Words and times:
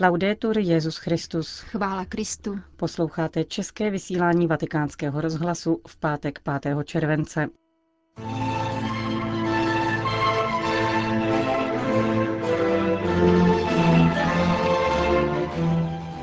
Laudetur 0.00 0.58
Jezus 0.58 0.96
Christus. 0.96 1.60
Chvála 1.60 2.04
Kristu. 2.04 2.58
Posloucháte 2.76 3.44
české 3.44 3.90
vysílání 3.90 4.46
Vatikánského 4.46 5.20
rozhlasu 5.20 5.80
v 5.86 5.96
pátek 5.96 6.40
5. 6.62 6.76
července. 6.84 7.48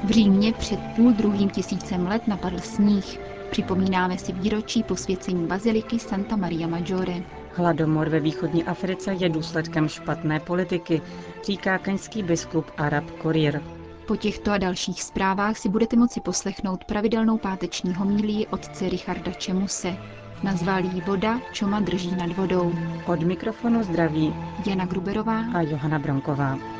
V 0.03 0.09
Římě 0.09 0.53
před 0.53 0.79
půl 0.95 1.11
druhým 1.11 1.49
tisícem 1.49 2.07
let 2.07 2.27
napadl 2.27 2.59
sníh. 2.59 3.19
Připomínáme 3.51 4.17
si 4.17 4.33
výročí 4.33 4.83
posvěcení 4.83 5.47
baziliky 5.47 5.99
Santa 5.99 6.35
Maria 6.35 6.67
Maggiore. 6.67 7.23
Hladomor 7.57 8.09
ve 8.09 8.19
východní 8.19 8.63
Africe 8.63 9.13
je 9.13 9.29
důsledkem 9.29 9.87
špatné 9.87 10.39
politiky, 10.39 11.01
říká 11.45 11.77
keňský 11.77 12.23
biskup 12.23 12.65
Arab 12.77 13.11
Korir. 13.11 13.61
Po 14.07 14.15
těchto 14.15 14.51
a 14.51 14.57
dalších 14.57 15.03
zprávách 15.03 15.57
si 15.57 15.69
budete 15.69 15.95
moci 15.95 16.21
poslechnout 16.21 16.85
pravidelnou 16.85 17.37
páteční 17.37 17.93
homílii 17.93 18.47
otce 18.47 18.89
Richarda 18.89 19.31
Čemuse. 19.31 19.97
Nazval 20.43 20.83
jí 20.85 21.01
Voda, 21.01 21.41
čoma 21.51 21.79
drží 21.79 22.15
nad 22.15 22.31
vodou. 22.37 22.73
Od 23.05 23.23
mikrofonu 23.23 23.83
zdraví 23.83 24.33
Jana 24.65 24.85
Gruberová 24.85 25.39
a 25.53 25.61
Johana 25.61 25.99
Bronková. 25.99 26.74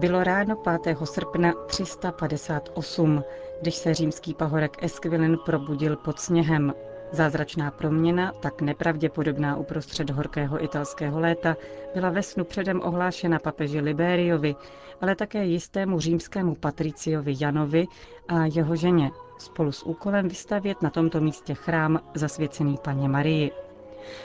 Bylo 0.00 0.24
ráno 0.24 0.56
5. 0.56 0.98
srpna 1.04 1.52
358, 1.66 3.24
když 3.60 3.74
se 3.74 3.94
římský 3.94 4.34
pahorek 4.34 4.82
Esquilin 4.84 5.38
probudil 5.44 5.96
pod 5.96 6.18
sněhem. 6.20 6.74
Zázračná 7.12 7.70
proměna, 7.70 8.32
tak 8.40 8.60
nepravděpodobná 8.60 9.56
uprostřed 9.56 10.10
horkého 10.10 10.64
italského 10.64 11.20
léta, 11.20 11.56
byla 11.94 12.10
ve 12.10 12.22
snu 12.22 12.44
předem 12.44 12.80
ohlášena 12.84 13.38
papeži 13.38 13.80
Liberiovi, 13.80 14.54
ale 15.00 15.16
také 15.16 15.44
jistému 15.44 16.00
římskému 16.00 16.54
patriciovi 16.54 17.34
Janovi 17.40 17.86
a 18.28 18.44
jeho 18.46 18.76
ženě, 18.76 19.10
spolu 19.38 19.72
s 19.72 19.82
úkolem 19.86 20.28
vystavět 20.28 20.82
na 20.82 20.90
tomto 20.90 21.20
místě 21.20 21.54
chrám 21.54 22.00
zasvěcený 22.14 22.76
paně 22.84 23.08
Marii. 23.08 23.50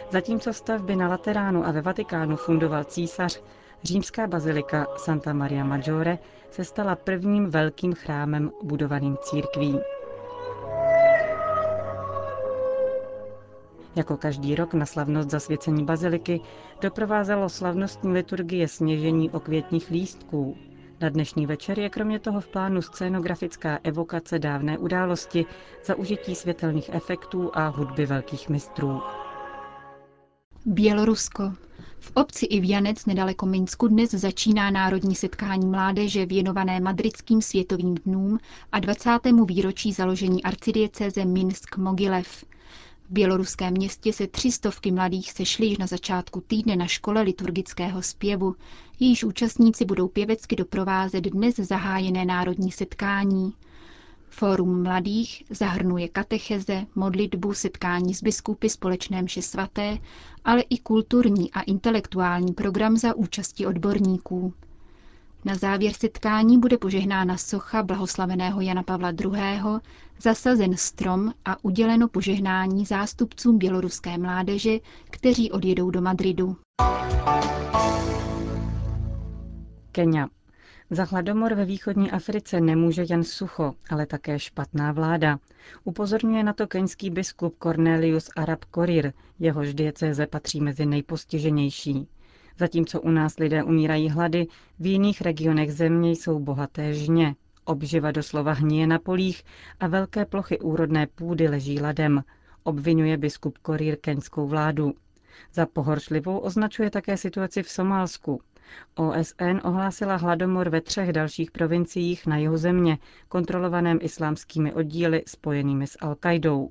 Zatímco 0.09 0.53
stavby 0.53 0.95
na 0.95 1.07
Lateránu 1.07 1.67
a 1.67 1.71
ve 1.71 1.81
Vatikánu 1.81 2.35
fundoval 2.35 2.83
císař, 2.83 3.41
Římská 3.83 4.27
bazilika 4.27 4.87
Santa 4.97 5.33
Maria 5.33 5.63
Maggiore 5.63 6.19
se 6.51 6.65
stala 6.65 6.95
prvním 6.95 7.49
velkým 7.49 7.93
chrámem 7.93 8.51
budovaným 8.63 9.17
církví. 9.21 9.79
Jako 13.95 14.17
každý 14.17 14.55
rok 14.55 14.73
na 14.73 14.85
slavnost 14.85 15.29
zasvěcení 15.29 15.85
baziliky 15.85 16.41
doprovázelo 16.81 17.49
slavnostní 17.49 18.11
liturgie 18.13 18.67
sněžení 18.67 19.29
okvětních 19.29 19.89
lístků. 19.89 20.57
Na 21.01 21.09
dnešní 21.09 21.45
večer 21.45 21.79
je 21.79 21.89
kromě 21.89 22.19
toho 22.19 22.41
v 22.41 22.47
plánu 22.47 22.81
scénografická 22.81 23.79
evokace 23.83 24.39
dávné 24.39 24.77
události 24.77 25.45
za 25.85 25.95
užití 25.95 26.35
světelných 26.35 26.89
efektů 26.93 27.51
a 27.53 27.67
hudby 27.67 28.05
velkých 28.05 28.49
mistrů. 28.49 29.01
Bělorusko. 30.65 31.53
V 32.05 32.11
obci 32.13 32.45
Ivjanec 32.45 33.05
nedaleko 33.05 33.45
Minsku 33.45 33.87
dnes 33.87 34.11
začíná 34.11 34.71
národní 34.71 35.15
setkání 35.15 35.65
mládeže 35.67 36.25
věnované 36.25 36.79
madridským 36.79 37.41
světovým 37.41 37.95
dnům 37.95 38.39
a 38.71 38.79
20. 38.79 39.09
výročí 39.47 39.91
založení 39.93 40.43
arcidiecéze 40.43 41.25
Minsk-Mogilev. 41.25 42.23
V 43.03 43.09
běloruském 43.09 43.73
městě 43.73 44.13
se 44.13 44.27
tři 44.27 44.51
stovky 44.51 44.91
mladých 44.91 45.31
sešli 45.31 45.65
již 45.65 45.77
na 45.77 45.87
začátku 45.87 46.41
týdne 46.47 46.75
na 46.75 46.87
škole 46.87 47.21
liturgického 47.21 48.01
zpěvu. 48.01 48.55
Jejíž 48.99 49.23
účastníci 49.23 49.85
budou 49.85 50.07
pěvecky 50.07 50.55
doprovázet 50.55 51.21
dnes 51.23 51.55
zahájené 51.55 52.25
národní 52.25 52.71
setkání. 52.71 53.53
Fórum 54.29 54.83
mladých 54.83 55.43
zahrnuje 55.49 56.07
katecheze, 56.07 56.85
modlitbu, 56.95 57.53
setkání 57.53 58.13
s 58.13 58.23
biskupy, 58.23 58.69
společné 58.69 59.21
mše 59.21 59.41
svaté, 59.41 59.97
ale 60.45 60.61
i 60.61 60.77
kulturní 60.77 61.51
a 61.51 61.61
intelektuální 61.61 62.53
program 62.53 62.97
za 62.97 63.15
účasti 63.15 63.65
odborníků. 63.65 64.53
Na 65.45 65.55
závěr 65.55 65.93
setkání 65.93 66.57
bude 66.57 66.77
požehnána 66.77 67.37
socha 67.37 67.83
blahoslaveného 67.83 68.61
Jana 68.61 68.83
Pavla 68.83 69.09
II., 69.11 69.61
zasazen 70.21 70.77
strom 70.77 71.33
a 71.45 71.63
uděleno 71.65 72.07
požehnání 72.07 72.85
zástupcům 72.85 73.57
běloruské 73.57 74.17
mládeže, 74.17 74.79
kteří 75.09 75.51
odjedou 75.51 75.91
do 75.91 76.01
Madridu. 76.01 76.57
Kenia. 79.91 80.27
Za 80.89 81.03
hladomor 81.03 81.53
ve 81.53 81.65
východní 81.65 82.11
Africe 82.11 82.61
nemůže 82.61 83.05
jen 83.09 83.23
sucho, 83.23 83.73
ale 83.89 84.05
také 84.05 84.39
špatná 84.39 84.91
vláda. 84.91 85.39
Upozorňuje 85.83 86.43
na 86.43 86.53
to 86.53 86.67
keňský 86.67 87.09
biskup 87.09 87.55
Cornelius 87.63 88.29
Arab 88.35 88.65
Korir, 88.65 89.13
jehož 89.39 89.73
diecéze 89.73 90.27
patří 90.27 90.61
mezi 90.61 90.85
nejpostiženější. 90.85 92.07
Zatímco 92.57 93.01
u 93.01 93.09
nás 93.09 93.37
lidé 93.37 93.63
umírají 93.63 94.09
hlady, 94.09 94.47
v 94.79 94.85
jiných 94.85 95.21
regionech 95.21 95.73
země 95.73 96.11
jsou 96.11 96.39
bohaté 96.39 96.93
žně. 96.93 97.35
Obživa 97.65 98.11
doslova 98.11 98.53
hníje 98.53 98.87
na 98.87 98.99
polích 98.99 99.43
a 99.79 99.87
velké 99.87 100.25
plochy 100.25 100.59
úrodné 100.59 101.07
půdy 101.07 101.47
leží 101.47 101.79
ladem, 101.79 102.23
obvinuje 102.63 103.17
biskup 103.17 103.57
Korir 103.57 103.95
keňskou 103.95 104.47
vládu. 104.47 104.93
Za 105.53 105.65
pohoršlivou 105.65 106.37
označuje 106.37 106.89
také 106.89 107.17
situaci 107.17 107.63
v 107.63 107.69
Somálsku. 107.69 108.41
OSN 108.95 109.59
ohlásila 109.63 110.15
hladomor 110.15 110.69
ve 110.69 110.81
třech 110.81 111.13
dalších 111.13 111.51
provinciích 111.51 112.27
na 112.27 112.37
jihu 112.37 112.57
země, 112.57 112.97
kontrolovaném 113.27 113.99
islámskými 114.01 114.73
oddíly 114.73 115.23
spojenými 115.27 115.87
s 115.87 115.97
Al-Qaidou. 115.99 116.69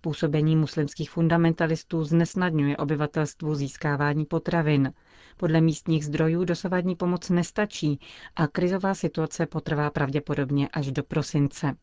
Působení 0.00 0.56
muslimských 0.56 1.10
fundamentalistů 1.10 2.04
znesnadňuje 2.04 2.76
obyvatelstvu 2.76 3.54
získávání 3.54 4.24
potravin. 4.24 4.92
Podle 5.36 5.60
místních 5.60 6.04
zdrojů 6.04 6.44
dosavadní 6.44 6.96
pomoc 6.96 7.30
nestačí 7.30 8.00
a 8.36 8.46
krizová 8.46 8.94
situace 8.94 9.46
potrvá 9.46 9.90
pravděpodobně 9.90 10.68
až 10.68 10.90
do 10.92 11.02
prosince. 11.02 11.76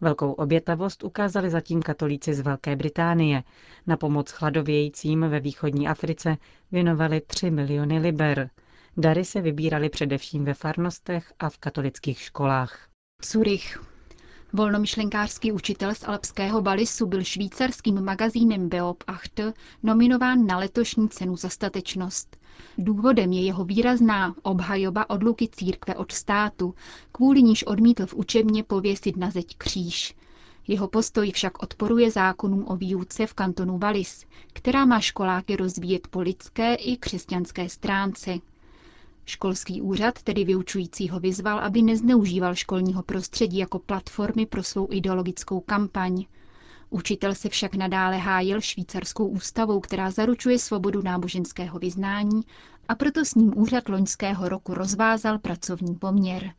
Velkou 0.00 0.32
obětavost 0.32 1.04
ukázali 1.04 1.50
zatím 1.50 1.82
katolíci 1.82 2.34
z 2.34 2.40
Velké 2.40 2.76
Británie. 2.76 3.42
Na 3.86 3.96
pomoc 3.96 4.30
chladovějícím 4.30 5.20
ve 5.20 5.40
východní 5.40 5.88
Africe 5.88 6.36
věnovali 6.72 7.20
3 7.20 7.50
miliony 7.50 7.98
liber. 7.98 8.50
Dary 8.98 9.24
se 9.24 9.40
vybíraly 9.40 9.88
především 9.88 10.44
ve 10.44 10.54
farnostech 10.54 11.32
a 11.38 11.50
v 11.50 11.58
katolických 11.58 12.20
školách. 12.20 12.88
Zurich. 13.24 13.78
Volnomyšlenkářský 14.52 15.52
učitel 15.52 15.94
z 15.94 16.04
alpského 16.08 16.62
Balisu 16.62 17.06
byl 17.06 17.24
švýcarským 17.24 18.04
magazínem 18.04 18.68
Beobacht 18.68 19.40
nominován 19.82 20.46
na 20.46 20.58
letošní 20.58 21.08
cenu 21.08 21.36
za 21.36 21.48
statečnost. 21.48 22.36
Důvodem 22.78 23.32
je 23.32 23.42
jeho 23.44 23.64
výrazná 23.64 24.34
obhajoba 24.42 25.10
odluky 25.10 25.48
církve 25.48 25.94
od 25.94 26.12
státu, 26.12 26.74
kvůli 27.12 27.42
níž 27.42 27.64
odmítl 27.66 28.06
v 28.06 28.14
učebně 28.14 28.62
pověsit 28.64 29.16
na 29.16 29.30
zeď 29.30 29.56
kříž. 29.58 30.14
Jeho 30.68 30.88
postoj 30.88 31.32
však 31.32 31.62
odporuje 31.62 32.10
zákonům 32.10 32.64
o 32.68 32.76
výuce 32.76 33.26
v 33.26 33.34
kantonu 33.34 33.78
Valis, 33.78 34.24
která 34.52 34.84
má 34.84 35.00
školáky 35.00 35.56
rozvíjet 35.56 36.08
po 36.08 36.20
lidské 36.20 36.74
i 36.74 36.96
křesťanské 36.96 37.68
stránce. 37.68 38.38
Školský 39.28 39.82
úřad 39.82 40.22
tedy 40.22 40.44
vyučujícího 40.44 41.20
vyzval, 41.20 41.58
aby 41.58 41.82
nezneužíval 41.82 42.54
školního 42.54 43.02
prostředí 43.02 43.58
jako 43.58 43.78
platformy 43.78 44.46
pro 44.46 44.62
svou 44.62 44.88
ideologickou 44.90 45.60
kampaň. 45.60 46.24
Učitel 46.90 47.34
se 47.34 47.48
však 47.48 47.74
nadále 47.74 48.16
hájil 48.18 48.60
švýcarskou 48.60 49.26
ústavou, 49.28 49.80
která 49.80 50.10
zaručuje 50.10 50.58
svobodu 50.58 51.02
náboženského 51.02 51.78
vyznání 51.78 52.42
a 52.88 52.94
proto 52.94 53.24
s 53.24 53.34
ním 53.34 53.58
úřad 53.58 53.88
loňského 53.88 54.48
roku 54.48 54.74
rozvázal 54.74 55.38
pracovní 55.38 55.94
poměr. 55.94 56.52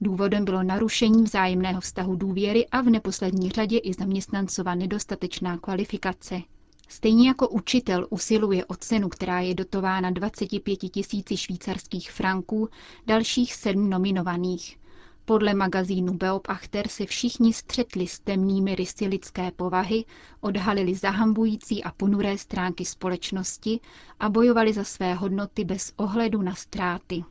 Důvodem 0.00 0.44
bylo 0.44 0.62
narušení 0.62 1.22
vzájemného 1.22 1.80
vztahu 1.80 2.16
důvěry 2.16 2.66
a 2.68 2.80
v 2.80 2.90
neposlední 2.90 3.50
řadě 3.50 3.78
i 3.78 3.92
zaměstnancova 3.94 4.74
nedostatečná 4.74 5.58
kvalifikace. 5.58 6.40
Stejně 6.88 7.28
jako 7.28 7.48
učitel 7.48 8.06
usiluje 8.10 8.64
o 8.64 8.74
cenu, 8.76 9.08
která 9.08 9.40
je 9.40 9.54
dotována 9.54 10.10
25 10.10 10.76
tisíci 10.76 11.36
švýcarských 11.36 12.10
franků, 12.10 12.68
dalších 13.06 13.54
sedm 13.54 13.90
nominovaných. 13.90 14.78
Podle 15.26 15.54
magazínu 15.54 16.12
Beobachter 16.14 16.88
se 16.88 17.06
všichni 17.06 17.52
střetli 17.52 18.06
s 18.06 18.20
temnými 18.20 18.74
rysy 18.74 19.06
lidské 19.06 19.50
povahy, 19.50 20.04
odhalili 20.40 20.94
zahambující 20.94 21.84
a 21.84 21.92
ponuré 21.92 22.38
stránky 22.38 22.84
společnosti 22.84 23.80
a 24.20 24.28
bojovali 24.28 24.72
za 24.72 24.84
své 24.84 25.14
hodnoty 25.14 25.64
bez 25.64 25.92
ohledu 25.96 26.42
na 26.42 26.54
ztráty. 26.54 27.24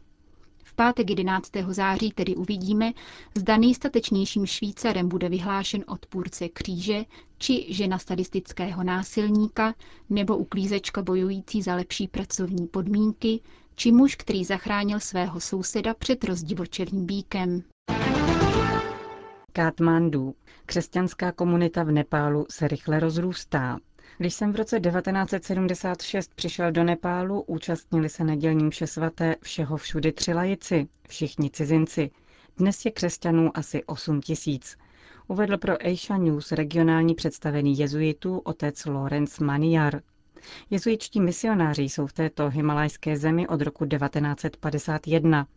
Pátek 0.75 1.09
11. 1.09 1.51
září 1.67 2.11
tedy 2.11 2.35
uvidíme, 2.35 2.91
zda 3.35 3.57
nejstatečnějším 3.57 4.45
Švýcarem 4.45 5.09
bude 5.09 5.29
vyhlášen 5.29 5.83
odpůrce 5.87 6.49
kříže, 6.49 7.05
či 7.37 7.65
žena 7.73 7.99
statistického 7.99 8.83
násilníka, 8.83 9.73
nebo 10.09 10.37
uklízečka 10.37 11.01
bojující 11.01 11.61
za 11.61 11.75
lepší 11.75 12.07
pracovní 12.07 12.67
podmínky, 12.67 13.39
či 13.75 13.91
muž, 13.91 14.15
který 14.15 14.45
zachránil 14.45 14.99
svého 14.99 15.39
souseda 15.39 15.93
před 15.93 16.23
rozdivočelým 16.23 17.05
bíkem. 17.05 17.63
Katmandu. 19.53 20.35
Křesťanská 20.65 21.31
komunita 21.31 21.83
v 21.83 21.91
Nepálu 21.91 22.45
se 22.49 22.67
rychle 22.67 22.99
rozrůstá. 22.99 23.77
Když 24.23 24.33
jsem 24.33 24.53
v 24.53 24.55
roce 24.55 24.79
1976 24.79 26.33
přišel 26.35 26.71
do 26.71 26.83
Nepálu, 26.83 27.41
účastnili 27.41 28.09
se 28.09 28.23
nedělní 28.23 28.63
mše 28.63 28.87
svaté 28.87 29.35
všeho 29.41 29.77
všudy 29.77 30.11
tři 30.11 30.33
lajici, 30.33 30.87
všichni 31.09 31.49
cizinci. 31.49 32.11
Dnes 32.57 32.85
je 32.85 32.91
křesťanů 32.91 33.57
asi 33.57 33.83
8 33.83 34.21
tisíc. 34.21 34.77
Uvedl 35.27 35.57
pro 35.57 35.73
Asia 35.85 36.17
News 36.17 36.51
regionální 36.51 37.15
představený 37.15 37.77
jezuitů 37.77 38.37
otec 38.37 38.85
Lorenz 38.85 39.39
Maniar. 39.39 40.01
Jezuitští 40.69 41.21
misionáři 41.21 41.83
jsou 41.83 42.07
v 42.07 42.13
této 42.13 42.49
himalajské 42.49 43.17
zemi 43.17 43.47
od 43.47 43.61
roku 43.61 43.85
1951. 43.85 45.47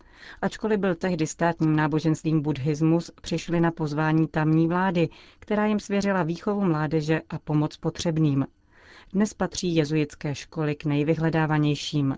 Ačkoliv 0.43 0.79
byl 0.81 0.95
tehdy 0.95 1.27
státním 1.27 1.77
náboženstvím 1.77 2.41
buddhismus, 2.43 3.11
přišli 3.23 3.61
na 3.61 3.71
pozvání 3.71 4.29
tamní 4.29 4.69
vlády, 4.69 5.09
která 5.39 5.67
jim 5.67 5.81
svěřila 5.81 6.23
výchovu 6.23 6.61
mládeže 6.65 7.21
a 7.31 7.39
pomoc 7.39 7.77
potřebným. 7.77 8.47
Dnes 9.13 9.35
patří 9.35 9.75
jezuitské 9.75 10.35
školy 10.35 10.75
k 10.75 10.85
nejvyhledávanějším. 10.85 12.17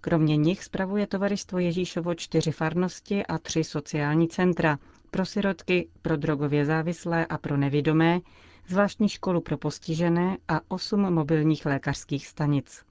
Kromě 0.00 0.36
nich 0.36 0.64
spravuje 0.64 1.06
Tovaristvo 1.06 1.58
Ježíšovo 1.58 2.14
čtyři 2.14 2.52
farnosti 2.52 3.26
a 3.26 3.38
tři 3.38 3.64
sociální 3.64 4.28
centra 4.28 4.78
pro 5.10 5.26
sirotky, 5.26 5.88
pro 6.02 6.16
drogově 6.16 6.64
závislé 6.64 7.26
a 7.26 7.38
pro 7.38 7.56
nevidomé, 7.56 8.20
zvláštní 8.68 9.08
školu 9.08 9.40
pro 9.40 9.58
postižené 9.58 10.36
a 10.48 10.60
osm 10.68 11.00
mobilních 11.14 11.66
lékařských 11.66 12.26
stanic. 12.26 12.82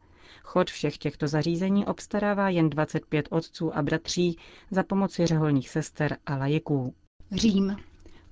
Chod 0.44 0.69
všech 0.69 0.97
těchto 0.97 1.27
zařízení 1.27 1.86
obstarává 1.86 2.50
jen 2.50 2.69
25 2.69 3.27
otců 3.31 3.77
a 3.77 3.81
bratří 3.81 4.38
za 4.71 4.83
pomoci 4.83 5.25
řeholních 5.25 5.69
sester 5.69 6.18
a 6.25 6.36
lajiků. 6.36 6.94
Řím. 7.31 7.75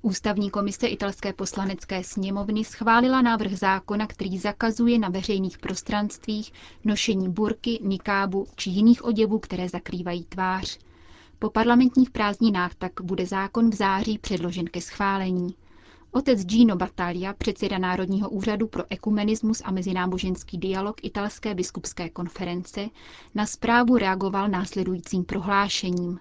Ústavní 0.06 0.50
komise 0.50 0.88
italské 0.88 1.34
poslanecké 1.34 2.04
sněmovny 2.04 2.64
schválila 2.66 3.22
návrh 3.22 3.54
zákona, 3.54 4.08
který 4.08 4.38
zakazuje 4.38 5.00
na 5.00 5.10
veřejných 5.10 5.58
prostranstvích 5.58 6.54
nošení 6.84 7.30
burky, 7.30 7.80
nikábu 7.84 8.48
či 8.56 8.70
jiných 8.70 9.06
oděvů, 9.06 9.40
které 9.40 9.70
zakrývají 9.70 10.24
tvář. 10.24 10.80
Po 11.40 11.50
parlamentních 11.50 12.10
prázdninách 12.12 12.76
tak 12.76 12.92
bude 13.02 13.26
zákon 13.26 13.70
v 13.70 13.74
září 13.76 14.18
předložen 14.18 14.66
ke 14.66 14.82
schválení. 14.82 15.56
Otec 16.12 16.40
Gino 16.46 16.76
Battaglia, 16.76 17.34
předseda 17.34 17.78
Národního 17.78 18.30
úřadu 18.30 18.68
pro 18.68 18.84
ekumenismus 18.90 19.62
a 19.66 19.72
mezináboženský 19.72 20.58
dialog 20.58 20.96
italské 21.04 21.56
biskupské 21.56 22.10
konference, 22.10 22.90
na 23.36 23.46
zprávu 23.46 23.98
reagoval 23.98 24.50
následujícím 24.50 25.24
prohlášením. 25.24 26.20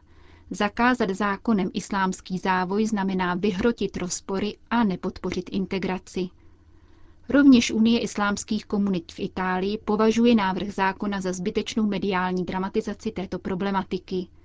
Zakázat 0.54 1.10
zákonem 1.10 1.70
islámský 1.74 2.38
závoj 2.38 2.86
znamená 2.86 3.34
vyhrotit 3.34 3.96
rozpory 3.96 4.56
a 4.70 4.84
nepodpořit 4.84 5.50
integraci. 5.52 6.28
Rovněž 7.28 7.70
Unie 7.70 8.00
islámských 8.00 8.66
komunit 8.66 9.12
v 9.12 9.20
Itálii 9.20 9.78
považuje 9.78 10.34
návrh 10.34 10.74
zákona 10.74 11.20
za 11.20 11.32
zbytečnou 11.32 11.86
mediální 11.86 12.44
dramatizaci 12.44 13.10
této 13.10 13.38
problematiky– 13.38 14.26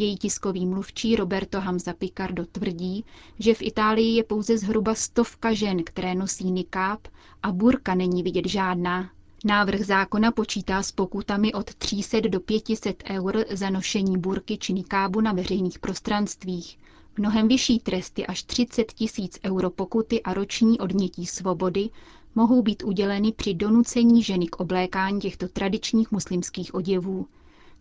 její 0.00 0.16
tiskový 0.16 0.66
mluvčí 0.66 1.16
Roberto 1.16 1.60
Hamza 1.60 1.92
Picardo 1.92 2.46
tvrdí, 2.46 3.04
že 3.38 3.54
v 3.54 3.62
Itálii 3.62 4.14
je 4.16 4.24
pouze 4.24 4.58
zhruba 4.58 4.94
stovka 4.94 5.52
žen, 5.52 5.84
které 5.84 6.14
nosí 6.14 6.50
nikáb 6.50 7.08
a 7.42 7.52
burka 7.52 7.94
není 7.94 8.22
vidět 8.22 8.48
žádná. 8.48 9.10
Návrh 9.44 9.80
zákona 9.80 10.32
počítá 10.32 10.82
s 10.82 10.92
pokutami 10.92 11.54
od 11.54 11.74
300 11.74 12.20
do 12.20 12.40
500 12.40 13.02
eur 13.10 13.44
za 13.50 13.70
nošení 13.70 14.18
burky 14.18 14.58
či 14.58 14.72
nikábu 14.72 15.20
na 15.20 15.32
veřejných 15.32 15.78
prostranstvích. 15.78 16.78
Mnohem 17.18 17.48
vyšší 17.48 17.78
tresty 17.78 18.26
až 18.26 18.42
30 18.42 18.92
tisíc 18.92 19.38
euro 19.44 19.70
pokuty 19.70 20.22
a 20.22 20.34
roční 20.34 20.78
odnětí 20.78 21.26
svobody 21.26 21.90
mohou 22.34 22.62
být 22.62 22.82
uděleny 22.82 23.32
při 23.32 23.54
donucení 23.54 24.22
ženy 24.22 24.46
k 24.46 24.60
oblékání 24.60 25.20
těchto 25.20 25.48
tradičních 25.48 26.12
muslimských 26.12 26.74
oděvů. 26.74 27.26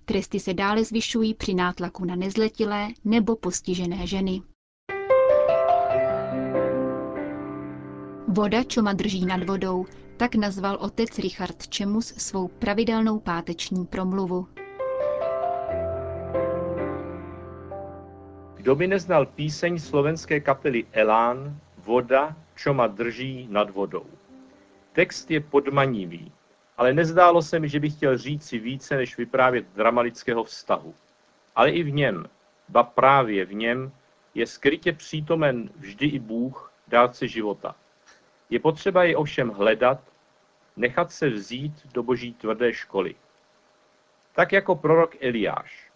Tresty 0.06 0.40
se 0.40 0.54
dále 0.54 0.84
zvyšují 0.84 1.34
při 1.34 1.54
nátlaku 1.54 2.06
na 2.06 2.16
nezletilé 2.16 2.88
nebo 3.06 3.36
postižené 3.36 4.08
ženy. 4.08 4.42
Voda 8.28 8.64
čoma 8.64 8.94
drží 8.94 9.26
nad 9.26 9.44
vodou, 9.44 9.86
tak 10.18 10.36
nazval 10.36 10.78
otec 10.80 11.20
Richard 11.20 11.68
Čemus 11.68 12.08
svou 12.18 12.48
pravidelnou 12.48 13.20
páteční 13.20 13.86
promluvu. 13.86 14.48
Kdo 18.56 18.76
by 18.76 18.88
neznal 18.88 19.26
píseň 19.26 19.80
slovenské 19.80 20.40
kapely 20.40 20.86
Elán 20.92 21.60
Voda, 21.78 22.36
čoma 22.56 22.88
drží 22.88 23.48
nad 23.52 23.70
vodou. 23.70 24.06
Text 24.94 25.32
je 25.32 25.40
podmanivý, 25.40 26.32
ale 26.78 26.94
nezdálo 26.94 27.42
se 27.42 27.60
mi, 27.60 27.70
že 27.70 27.80
bych 27.80 27.94
chtěl 27.94 28.18
říct 28.18 28.48
si 28.48 28.60
více, 28.60 28.98
než 28.98 29.18
vyprávět 29.18 29.66
drama 29.76 30.02
lidského 30.02 30.44
vztahu. 30.44 30.94
Ale 31.56 31.72
i 31.72 31.84
v 31.84 31.94
něm, 31.94 32.26
ba 32.70 32.84
právě 32.84 33.46
v 33.46 33.54
něm, 33.54 33.92
je 34.36 34.48
skrytě 34.48 34.94
přítomen 34.94 35.70
vždy 35.78 36.06
i 36.08 36.20
Bůh, 36.20 36.74
dárce 36.88 37.28
života. 37.28 37.76
Je 38.50 38.60
potřeba 38.60 39.04
je 39.04 39.18
ovšem 39.18 39.50
hledat, 39.50 40.00
nechat 40.76 41.12
se 41.12 41.30
vzít 41.30 41.74
do 41.94 42.04
boží 42.04 42.34
tvrdé 42.34 42.74
školy. 42.74 43.16
Tak 44.34 44.52
jako 44.52 44.76
prorok 44.76 45.16
Eliáš. 45.22 45.92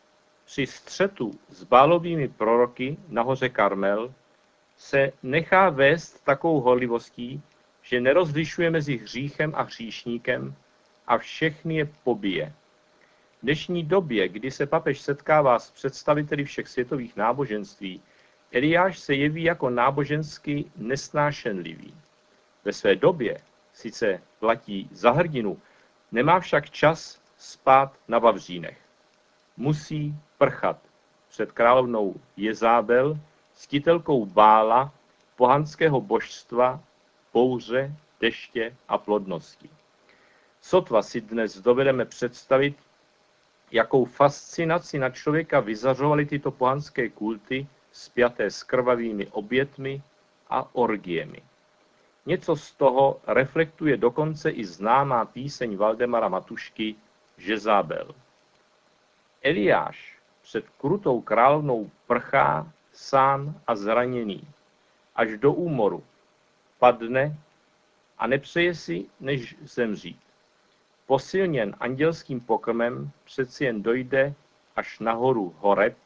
Při 0.45 0.67
střetu 0.67 1.31
s 1.49 1.63
bálovými 1.63 2.27
proroky 2.27 2.97
na 3.07 3.21
hoře 3.21 3.49
Karmel 3.49 4.13
se 4.77 5.11
nechá 5.23 5.69
vést 5.69 6.23
takovou 6.23 6.61
horlivostí, 6.61 7.41
že 7.81 8.01
nerozlišuje 8.01 8.69
mezi 8.69 8.97
hříchem 8.97 9.53
a 9.55 9.61
hříšníkem, 9.61 10.55
a 11.07 11.17
všechny 11.17 11.75
je 11.75 11.85
pobije. 12.03 12.53
V 13.39 13.43
dnešní 13.43 13.83
době, 13.83 14.27
kdy 14.27 14.51
se 14.51 14.65
papež 14.65 15.01
setkává 15.01 15.59
s 15.59 15.71
představiteli 15.71 16.43
všech 16.43 16.67
světových 16.67 17.15
náboženství, 17.15 18.01
Eliáš 18.51 18.99
se 18.99 19.15
jeví 19.15 19.43
jako 19.43 19.69
nábožensky 19.69 20.65
nesnášenlivý. 20.75 21.93
Ve 22.65 22.73
své 22.73 22.95
době 22.95 23.41
sice 23.73 24.21
platí 24.39 24.89
za 24.91 25.11
hrdinu, 25.11 25.61
nemá 26.11 26.39
však 26.39 26.69
čas 26.69 27.21
spát 27.37 27.93
na 28.07 28.19
Vavřínech. 28.19 28.77
Musí 29.57 30.15
prchat 30.37 30.77
před 31.29 31.51
královnou 31.51 32.15
Jezábel, 32.37 33.19
ctitelkou 33.53 34.25
Bála, 34.25 34.93
pohanského 35.35 36.01
božstva, 36.01 36.79
bouře, 37.33 37.95
deště 38.19 38.75
a 38.87 38.97
plodnosti. 38.97 39.69
Sotva 40.61 41.01
si 41.01 41.21
dnes 41.21 41.57
dovedeme 41.57 42.05
představit, 42.05 42.75
jakou 43.71 44.05
fascinaci 44.05 44.99
na 44.99 45.09
člověka 45.09 45.59
vyzařovaly 45.59 46.25
tyto 46.25 46.51
pohanské 46.51 47.09
kulty 47.09 47.67
spjaté 47.91 48.51
s 48.51 48.63
krvavými 48.63 49.27
obětmi 49.27 50.01
a 50.49 50.75
orgiemi. 50.75 51.41
Něco 52.25 52.55
z 52.55 52.71
toho 52.71 53.21
reflektuje 53.27 53.97
dokonce 53.97 54.49
i 54.49 54.65
známá 54.65 55.25
píseň 55.25 55.77
Valdemara 55.77 56.27
Matušky 56.27 56.95
Žezábel. 57.37 58.15
Eliáš 59.41 60.17
před 60.41 60.69
krutou 60.69 61.21
královnou 61.21 61.91
prchá 62.07 62.71
sám 62.93 63.61
a 63.67 63.75
zraněný, 63.75 64.47
až 65.15 65.37
do 65.37 65.53
úmoru, 65.53 66.03
padne 66.79 67.37
a 68.17 68.27
nepřeje 68.27 68.75
si, 68.75 69.05
než 69.19 69.55
zemřít. 69.61 70.19
Posilněn 71.05 71.75
andělským 71.79 72.39
pokrmem 72.39 73.11
přeci 73.23 73.65
jen 73.65 73.83
dojde 73.83 74.33
až 74.75 74.99
nahoru 74.99 75.55
Horeb, 75.59 75.97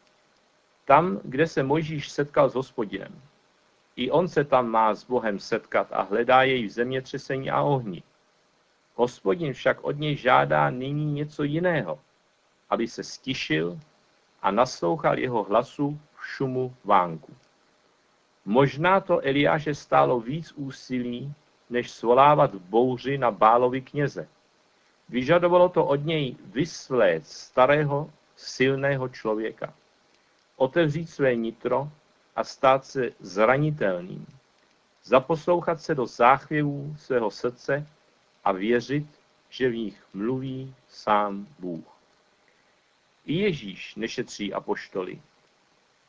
tam, 0.86 1.20
kde 1.24 1.48
se 1.48 1.64
Mojžíš 1.64 2.12
setkal 2.12 2.50
s 2.50 2.56
hospodinem. 2.56 3.22
I 3.96 4.12
on 4.12 4.28
se 4.28 4.44
tam 4.44 4.68
má 4.70 4.96
s 4.96 5.04
Bohem 5.04 5.40
setkat 5.40 5.88
a 5.92 6.02
hledá 6.02 6.44
jej 6.44 6.66
v 6.66 6.72
zemětřesení 6.72 7.52
a 7.52 7.62
ohni. 7.62 8.04
Hospodin 8.96 9.54
však 9.54 9.84
od 9.84 10.00
něj 10.00 10.16
žádá 10.16 10.70
nyní 10.70 11.14
něco 11.14 11.44
jiného, 11.44 12.00
aby 12.70 12.88
se 12.88 13.04
stišil 13.04 13.80
a 14.42 14.52
naslouchal 14.52 15.20
jeho 15.20 15.44
hlasu 15.44 16.00
v 16.16 16.28
šumu 16.28 16.76
vánku. 16.84 17.34
Možná 18.46 19.00
to 19.00 19.20
Eliáše 19.20 19.76
stálo 19.76 20.20
víc 20.20 20.52
úsilí, 20.52 21.34
než 21.70 21.92
svolávat 21.92 22.54
v 22.54 22.60
bouři 22.60 23.18
na 23.18 23.32
bálovi 23.32 23.82
kněze. 23.82 24.28
Vyžadovalo 25.10 25.70
to 25.70 25.86
od 25.86 26.06
něj 26.06 26.36
vysvléct 26.46 27.32
starého, 27.32 28.12
silného 28.36 29.10
člověka. 29.10 29.74
otevřít 30.56 31.10
své 31.10 31.36
nitro 31.36 31.92
a 32.36 32.44
stát 32.44 32.86
se 32.86 33.12
zranitelným. 33.20 34.28
Zaposlouchat 35.04 35.82
se 35.82 35.96
do 35.96 36.06
záchvěvů 36.06 36.96
svého 37.00 37.32
srdce 37.32 37.88
a 38.44 38.52
věřit, 38.52 39.06
že 39.50 39.70
v 39.70 39.76
nich 39.76 40.04
mluví 40.14 40.76
sám 40.88 41.48
Bůh. 41.60 41.96
I 43.26 43.36
Ježíš 43.36 43.96
nešetří 43.96 44.54
apoštoly. 44.54 45.22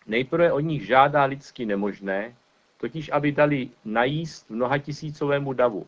Nejprve 0.07 0.53
od 0.53 0.61
nich 0.61 0.87
žádá 0.87 1.25
lidsky 1.25 1.67
nemožné, 1.67 2.37
totiž 2.77 3.11
aby 3.13 3.33
dali 3.33 3.71
najíst 3.85 4.51
mnohatisícovému 4.51 5.53
davu. 5.53 5.87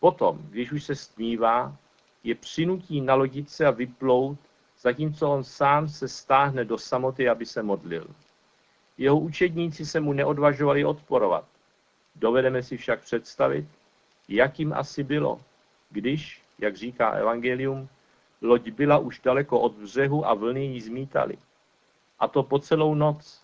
Potom, 0.00 0.38
když 0.50 0.72
už 0.72 0.84
se 0.84 0.94
stmívá, 0.94 1.76
je 2.24 2.34
přinutí 2.34 3.00
nalodit 3.00 3.50
se 3.50 3.66
a 3.66 3.70
vyplout, 3.70 4.38
zatímco 4.80 5.30
on 5.30 5.44
sám 5.44 5.88
se 5.88 6.08
stáhne 6.08 6.64
do 6.64 6.78
samoty, 6.78 7.28
aby 7.28 7.46
se 7.46 7.62
modlil. 7.62 8.06
Jeho 9.00 9.18
učedníci 9.18 9.86
se 9.86 10.00
mu 10.00 10.12
neodvažovali 10.12 10.84
odporovat. 10.84 11.44
Dovedeme 12.14 12.62
si 12.62 12.76
však 12.76 13.00
představit, 13.00 13.64
jakým 14.28 14.72
asi 14.72 15.04
bylo, 15.04 15.40
když, 15.90 16.42
jak 16.58 16.76
říká 16.76 17.10
Evangelium, 17.10 17.88
loď 18.42 18.70
byla 18.70 18.98
už 18.98 19.20
daleko 19.20 19.60
od 19.60 19.72
břehu 19.72 20.26
a 20.26 20.34
vlny 20.34 20.64
ji 20.64 20.80
zmítali. 20.80 21.38
A 22.18 22.28
to 22.28 22.42
po 22.42 22.58
celou 22.58 22.94
noc. 22.94 23.42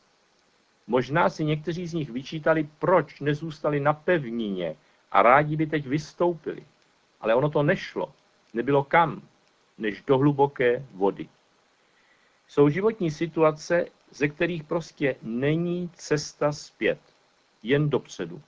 Možná 0.87 1.31
si 1.31 1.45
někteří 1.45 1.87
z 1.87 1.95
nich 1.95 2.11
vyčítali, 2.11 2.69
proč 2.79 3.21
nezůstali 3.21 3.81
na 3.81 3.93
pevnině 3.93 4.77
a 5.13 5.23
rádi 5.23 5.57
by 5.57 5.67
teď 5.67 5.87
vystoupili. 5.87 6.65
Ale 7.21 7.35
ono 7.35 7.51
to 7.51 7.63
nešlo. 7.63 8.13
Nebylo 8.55 8.85
kam, 8.85 9.23
než 9.79 10.03
do 10.07 10.19
hluboké 10.19 10.87
vody. 10.93 11.29
Jsou 12.49 12.69
životní 12.69 13.11
situace, 13.11 13.87
ze 14.17 14.29
kterých 14.29 14.65
prostě 14.65 15.17
není 15.23 15.91
cesta 15.95 16.53
zpět, 16.53 16.99
jen 17.63 17.91
dopředu. 17.91 18.43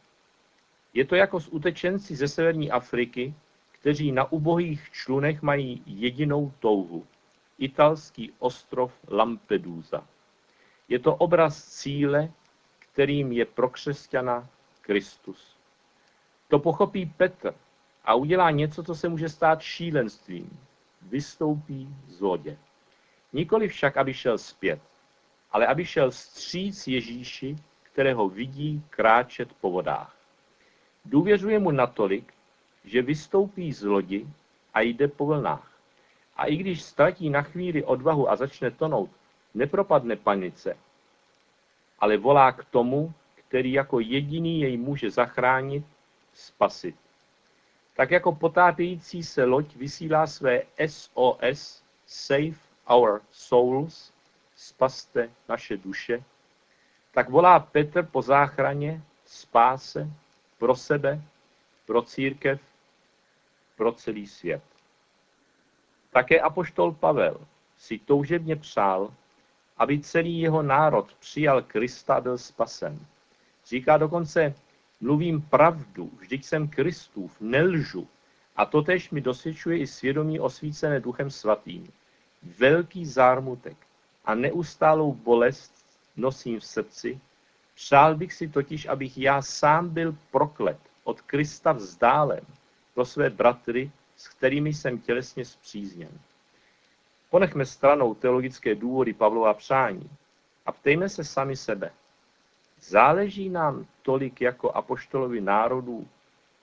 Je 0.94 1.04
to 1.04 1.14
jako 1.14 1.40
s 1.40 1.48
utečenci 1.48 2.16
ze 2.16 2.28
severní 2.28 2.70
Afriky, 2.70 3.34
kteří 3.72 4.12
na 4.12 4.32
ubohých 4.32 4.90
člunech 4.92 5.42
mají 5.42 5.82
jedinou 5.86 6.52
touhu. 6.60 7.06
Italský 7.58 8.32
ostrov 8.38 8.92
Lampedusa. 9.08 10.06
Je 10.88 10.98
to 10.98 11.14
obraz 11.14 11.64
cíle, 11.64 12.32
kterým 12.78 13.32
je 13.32 13.44
pro 13.44 13.68
křesťana 13.68 14.48
Kristus. 14.80 15.56
To 16.48 16.58
pochopí 16.58 17.06
Petr 17.06 17.54
a 18.04 18.14
udělá 18.14 18.50
něco, 18.50 18.82
co 18.82 18.94
se 18.94 19.08
může 19.08 19.28
stát 19.28 19.62
šílenstvím. 19.62 20.58
Vystoupí 21.02 21.88
z 22.06 22.20
lodě. 22.20 22.58
Nikoli 23.32 23.68
však, 23.68 23.96
aby 23.96 24.14
šel 24.14 24.38
zpět, 24.38 24.80
ale 25.50 25.66
aby 25.66 25.84
šel 25.84 26.10
stříc 26.10 26.86
Ježíši, 26.86 27.56
kterého 27.82 28.28
vidí 28.28 28.82
kráčet 28.90 29.52
po 29.60 29.70
vodách. 29.70 30.16
Důvěřuje 31.04 31.58
mu 31.58 31.70
natolik, 31.70 32.34
že 32.84 33.02
vystoupí 33.02 33.72
z 33.72 33.82
lodi 33.82 34.26
a 34.74 34.80
jde 34.80 35.08
po 35.08 35.26
vlnách. 35.26 35.72
A 36.36 36.46
i 36.46 36.56
když 36.56 36.82
ztratí 36.82 37.30
na 37.30 37.42
chvíli 37.42 37.84
odvahu 37.84 38.30
a 38.30 38.36
začne 38.36 38.70
tonout, 38.70 39.10
nepropadne 39.54 40.16
panice, 40.16 40.76
ale 41.98 42.16
volá 42.16 42.52
k 42.52 42.64
tomu, 42.64 43.12
který 43.34 43.72
jako 43.72 44.00
jediný 44.00 44.60
jej 44.60 44.76
může 44.76 45.10
zachránit, 45.10 45.84
spasit. 46.32 46.96
Tak 47.96 48.10
jako 48.10 48.32
potápějící 48.32 49.22
se 49.22 49.44
loď 49.44 49.76
vysílá 49.76 50.26
své 50.26 50.62
SOS, 50.86 51.84
Save 52.06 52.58
Our 52.90 53.20
Souls, 53.30 54.12
spaste 54.58 55.30
naše 55.48 55.76
duše, 55.76 56.24
tak 57.10 57.30
volá 57.30 57.60
Petr 57.60 58.02
po 58.06 58.22
záchraně, 58.22 59.02
spáse, 59.24 60.10
pro 60.58 60.76
sebe, 60.76 61.22
pro 61.86 62.02
církev, 62.02 62.60
pro 63.76 63.92
celý 63.92 64.26
svět. 64.26 64.62
Také 66.10 66.40
apoštol 66.40 66.92
Pavel 66.92 67.40
si 67.76 67.98
toužebně 67.98 68.56
přál, 68.56 69.14
aby 69.76 70.00
celý 70.00 70.40
jeho 70.40 70.62
národ 70.62 71.14
přijal 71.14 71.62
Krista 71.62 72.14
a 72.14 72.20
byl 72.20 72.38
spasen. 72.38 73.06
Říká 73.66 73.96
dokonce, 73.96 74.54
mluvím 75.00 75.42
pravdu, 75.42 76.10
vždyť 76.18 76.44
jsem 76.44 76.68
Kristův, 76.68 77.40
nelžu. 77.40 78.08
A 78.56 78.66
totež 78.66 79.10
mi 79.10 79.20
dosvědčuje 79.20 79.78
i 79.78 79.86
svědomí 79.86 80.40
osvícené 80.40 81.00
duchem 81.00 81.30
svatým. 81.30 81.92
Velký 82.42 83.06
zármutek 83.06 83.87
a 84.28 84.34
neustálou 84.34 85.12
bolest 85.12 85.72
nosím 86.16 86.60
v 86.60 86.64
srdci. 86.64 87.20
Přál 87.74 88.14
bych 88.14 88.32
si 88.32 88.48
totiž, 88.48 88.86
abych 88.86 89.18
já 89.18 89.42
sám 89.42 89.88
byl 89.88 90.16
proklet, 90.30 90.78
od 91.04 91.20
Krista 91.20 91.72
vzdálen, 91.72 92.40
pro 92.94 93.04
své 93.04 93.30
bratry, 93.30 93.90
s 94.16 94.28
kterými 94.28 94.74
jsem 94.74 94.98
tělesně 94.98 95.44
zpřízněn. 95.44 96.20
Ponechme 97.30 97.66
stranou 97.66 98.14
teologické 98.14 98.74
důvody 98.74 99.12
Pavlova 99.12 99.54
přání 99.54 100.10
a 100.66 100.72
ptejme 100.72 101.08
se 101.08 101.24
sami 101.24 101.56
sebe. 101.56 101.90
Záleží 102.80 103.48
nám 103.48 103.86
tolik 104.02 104.40
jako 104.40 104.70
apoštolovi 104.70 105.40
národů 105.40 106.08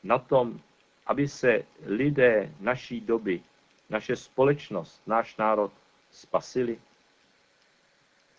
na 0.03 0.19
tom, 0.19 0.59
aby 1.05 1.27
se 1.27 1.63
lidé 1.85 2.51
naší 2.59 3.01
doby, 3.01 3.41
naše 3.89 4.15
společnost, 4.15 5.01
náš 5.07 5.37
národ 5.37 5.71
spasili? 6.11 6.79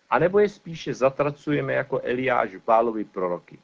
A 0.09 0.19
nebo 0.19 0.39
je 0.39 0.49
spíše 0.49 0.93
zatracujeme 0.93 1.73
jako 1.73 2.01
Eliáš 2.03 2.55
Bálovi 2.55 3.03
proroky? 3.03 3.59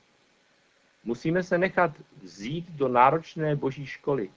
Musíme 1.03 1.43
se 1.43 1.57
nechat 1.57 1.91
vzít 2.21 2.71
do 2.71 2.87
náročné 2.87 3.55
boží 3.55 3.85
školy 3.85 4.29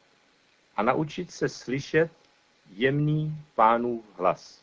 a 0.76 0.82
naučit 0.82 1.30
se 1.30 1.48
slyšet 1.48 2.10
jemný 2.70 3.36
pánův 3.54 4.04
hlas. 4.18 4.62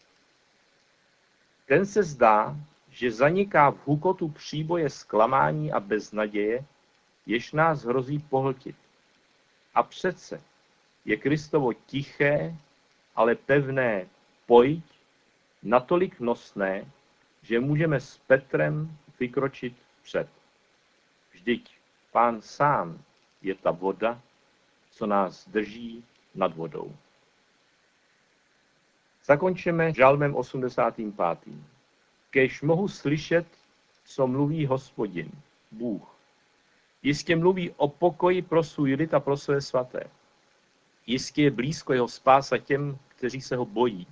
Ten 1.65 1.85
se 1.85 2.03
zdá, 2.03 2.55
že 2.89 3.11
zaniká 3.11 3.71
v 3.71 3.87
hukotu 3.87 4.29
příboje 4.29 4.89
zklamání 4.89 5.71
a 5.71 5.79
beznaděje, 5.79 6.65
jež 7.25 7.51
nás 7.51 7.83
hrozí 7.83 8.19
pohltit. 8.19 8.75
A 9.75 9.83
přece 9.83 10.41
je 11.05 11.17
Kristovo 11.17 11.73
tiché, 11.73 12.55
ale 13.15 13.35
pevné 13.35 14.07
pojď 14.45 14.83
natolik 15.63 16.19
nosné, 16.19 16.85
že 17.43 17.59
můžeme 17.59 17.99
s 17.99 18.17
Petrem 18.17 18.97
vykročit 19.19 19.75
před. 20.03 20.27
Vždyť 21.31 21.71
pán 22.11 22.41
sám 22.41 23.03
je 23.41 23.55
ta 23.55 23.71
voda, 23.71 24.21
co 24.91 25.05
nás 25.05 25.49
drží 25.49 26.03
nad 26.35 26.55
vodou. 26.55 26.95
Zakončíme 29.25 29.93
žalmem 29.93 30.35
85. 30.35 31.39
Kež 32.29 32.61
mohu 32.61 32.87
slyšet, 32.87 33.45
co 34.05 34.27
mluví 34.27 34.65
hospodin, 34.65 35.31
Bůh. 35.71 36.15
Jistě 37.03 37.35
mluví 37.35 37.71
o 37.77 37.87
pokoji 37.87 38.41
pro 38.41 38.63
svůj 38.63 38.93
lid 38.93 39.13
a 39.13 39.19
pro 39.19 39.37
své 39.37 39.61
svaté. 39.61 40.03
Jistě 41.07 41.43
je 41.43 41.51
blízko 41.51 41.93
jeho 41.93 42.07
spása 42.07 42.57
těm, 42.57 42.97
kteří 43.07 43.41
se 43.41 43.55
ho 43.55 43.65
bojí, 43.65 44.07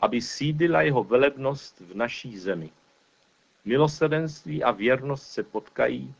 aby 0.00 0.20
sídila 0.20 0.82
jeho 0.82 1.04
velebnost 1.04 1.80
v 1.80 1.94
naší 1.94 2.38
zemi. 2.38 2.70
Milosrdenství 3.64 4.64
a 4.64 4.70
věrnost 4.70 5.26
se 5.32 5.42
potkají, 5.42 6.14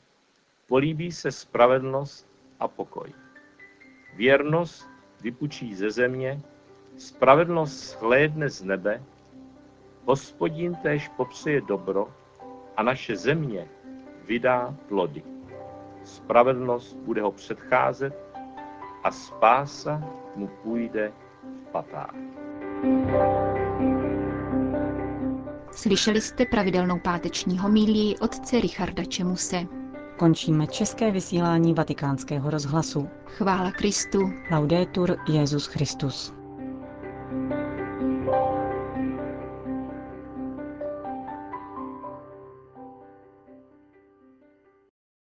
políbí 0.69 1.13
se 1.13 1.33
spravedlnost 1.33 2.27
a 2.61 2.69
pokoj. 2.69 3.13
Věrnost 4.17 4.89
vypučí 5.21 5.75
ze 5.75 5.91
země, 5.91 6.41
spravedlnost 6.99 7.81
schlédne 7.81 8.51
z 8.51 8.63
nebe, 8.63 9.03
hospodin 10.05 10.75
též 10.75 11.09
popřeje 11.09 11.61
dobro 11.61 12.15
a 12.77 12.83
naše 12.83 13.17
země 13.17 13.69
vydá 14.27 14.77
plody. 14.89 15.23
Spravedlnost 16.05 16.97
bude 16.97 17.23
ho 17.23 17.33
předcházet 17.33 18.15
a 19.05 19.11
spása 19.11 20.03
mu 20.37 20.47
půjde 20.47 21.13
v 21.43 21.73
patách. 21.73 22.15
Slyšeli 25.77 26.21
jste 26.21 26.45
pravidelnou 26.47 26.99
páteční 26.99 27.59
homílii 27.59 28.17
otce 28.19 28.61
Richarda 28.61 29.05
Čemuse. 29.05 29.67
Končíme 30.19 30.67
české 30.67 31.11
vysílání 31.11 31.75
vatikánského 31.75 32.51
rozhlasu. 32.51 33.09
Chvála 33.27 33.71
Kristu. 33.71 34.19
Laudetur 34.51 35.17
Jezus 35.29 35.67
Christus. 35.67 36.33